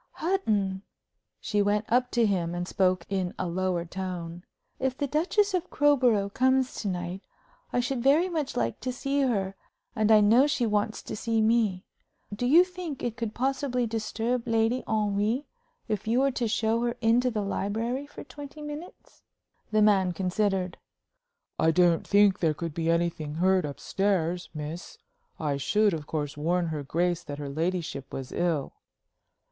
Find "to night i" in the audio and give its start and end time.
6.81-7.81